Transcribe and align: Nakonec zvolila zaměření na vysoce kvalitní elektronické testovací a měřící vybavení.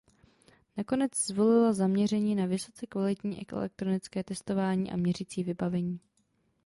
Nakonec 0.77 1.17
zvolila 1.27 1.73
zaměření 1.73 2.35
na 2.35 2.45
vysoce 2.45 2.85
kvalitní 2.87 3.47
elektronické 3.49 4.23
testovací 4.23 4.91
a 4.91 4.95
měřící 4.97 5.43
vybavení. 5.43 5.99